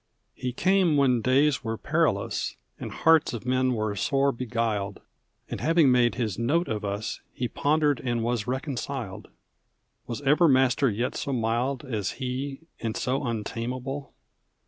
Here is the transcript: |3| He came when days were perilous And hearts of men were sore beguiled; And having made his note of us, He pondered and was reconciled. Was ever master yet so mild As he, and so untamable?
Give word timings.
|3| 0.35 0.41
He 0.41 0.51
came 0.51 0.97
when 0.97 1.21
days 1.21 1.63
were 1.63 1.77
perilous 1.77 2.55
And 2.79 2.91
hearts 2.91 3.33
of 3.33 3.45
men 3.45 3.73
were 3.75 3.95
sore 3.95 4.31
beguiled; 4.31 4.99
And 5.47 5.61
having 5.61 5.91
made 5.91 6.15
his 6.15 6.39
note 6.39 6.67
of 6.67 6.83
us, 6.83 7.19
He 7.35 7.47
pondered 7.47 7.99
and 8.03 8.23
was 8.23 8.47
reconciled. 8.47 9.27
Was 10.07 10.21
ever 10.23 10.47
master 10.47 10.89
yet 10.89 11.13
so 11.15 11.33
mild 11.33 11.85
As 11.85 12.13
he, 12.13 12.61
and 12.79 12.97
so 12.97 13.23
untamable? 13.23 14.11